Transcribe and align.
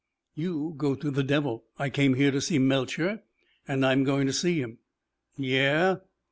"You 0.33 0.73
go 0.79 0.95
to 0.95 1.11
the 1.11 1.21
devil. 1.21 1.65
I 1.77 1.91
came 1.91 2.15
here 2.15 2.31
to 2.31 2.41
see 2.41 2.57
Melcher 2.57 3.21
and 3.67 3.85
I'm 3.85 4.03
going 4.03 4.25
to 4.25 4.33
see 4.33 4.59
him." 4.59 4.79
"Yeah?" 5.37 5.97